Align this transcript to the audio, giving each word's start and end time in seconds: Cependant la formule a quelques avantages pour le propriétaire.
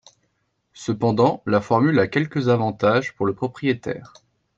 Cependant 0.73 1.43
la 1.45 1.61
formule 1.61 1.99
a 1.99 2.07
quelques 2.07 2.49
avantages 2.49 3.13
pour 3.13 3.27
le 3.27 3.35
propriétaire. 3.35 4.13